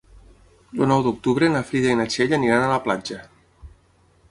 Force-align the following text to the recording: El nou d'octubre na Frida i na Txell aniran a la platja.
El 0.85 0.89
nou 0.91 1.03
d'octubre 1.07 1.51
na 1.57 1.61
Frida 1.71 1.93
i 1.93 1.99
na 2.01 2.09
Txell 2.15 2.35
aniran 2.39 2.65
a 2.69 2.73
la 2.75 2.83
platja. 2.89 3.21